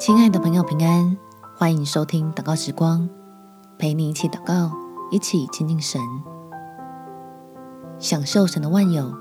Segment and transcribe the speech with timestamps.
[0.00, 1.14] 亲爱的朋友，平安！
[1.58, 3.06] 欢迎收听祷告时光，
[3.76, 4.72] 陪你一起祷告，
[5.10, 6.00] 一起亲近神，
[7.98, 9.14] 享受神的万有，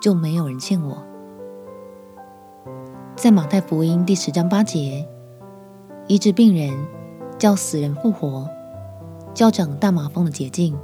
[0.00, 0.96] 就没有人欠我。
[3.14, 5.06] 在马太福音第十章八节，
[6.06, 6.72] 医治病人，
[7.38, 8.48] 叫死人复活，
[9.34, 10.74] 叫长大麻风的洁净，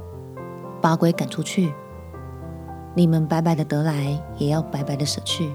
[0.79, 1.73] 把鬼赶出去。
[2.93, 5.51] 你们白白的得来，也要白白的舍去。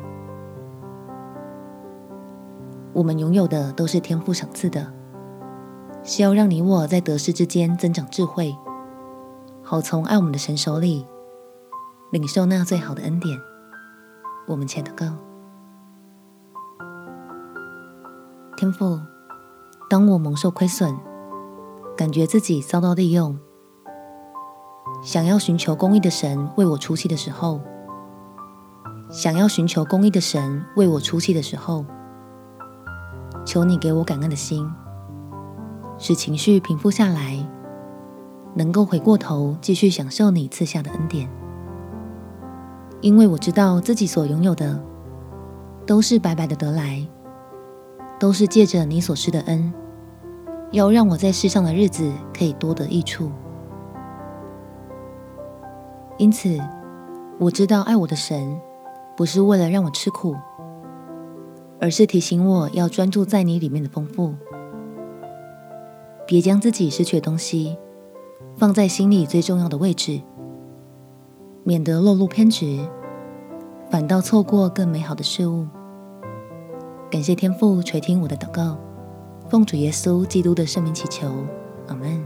[2.97, 4.91] 我们拥有的都是天赋赏赐的，
[6.03, 8.57] 是要让你我在得失之间增长智慧，
[9.63, 11.07] 好从爱我们的神手里
[12.11, 13.39] 领受那最好的恩典。
[14.49, 15.13] 我们且祷告：
[18.57, 18.99] 天父，
[19.91, 20.97] 当我蒙受亏损，
[21.99, 23.39] 感觉自己遭到利用，
[25.03, 27.61] 想要寻求公义的神为我出气的时候，
[29.11, 31.85] 想要寻求公义的神为我出气的时候。
[33.47, 34.69] 求你给我感恩的心，
[35.97, 37.39] 使情绪平复下来，
[38.55, 41.31] 能够回过头继续享受你赐下的恩典。
[43.01, 44.83] 因为我知道自己所拥有的
[45.87, 47.07] 都是白白的得来，
[48.19, 49.73] 都是借着你所施的恩，
[50.73, 53.31] 要让我在世上的日子可以多得益处。
[56.19, 56.59] 因此，
[57.39, 58.59] 我知道爱我的神
[59.17, 60.35] 不是为了让我吃苦。
[61.81, 64.35] 而是提醒我要专注在你里面的丰富，
[66.27, 67.77] 别将自己失去的东西
[68.57, 70.21] 放在心里最重要的位置，
[71.65, 72.79] 免得落入偏执，
[73.91, 75.67] 反倒错过更美好的事物。
[77.11, 78.77] 感谢天父垂听我的祷告，
[79.49, 81.31] 奉主耶稣基督的圣名祈求，
[81.89, 82.25] 阿门。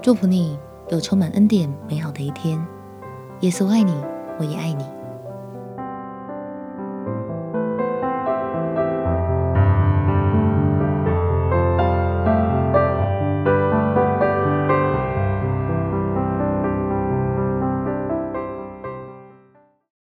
[0.00, 0.56] 祝福你
[0.90, 2.64] 有充满恩典美好的一天。
[3.40, 3.92] 耶稣爱你，
[4.38, 4.97] 我也爱你。